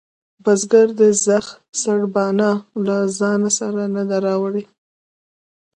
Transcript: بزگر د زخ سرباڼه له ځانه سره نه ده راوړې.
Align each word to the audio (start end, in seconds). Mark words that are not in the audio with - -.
بزگر 0.43 0.87
د 0.99 1.01
زخ 1.25 1.45
سرباڼه 1.81 2.51
له 2.85 2.97
ځانه 3.19 3.49
سره 3.59 3.81
نه 3.95 4.03
ده 4.09 4.17
راوړې. 4.25 4.63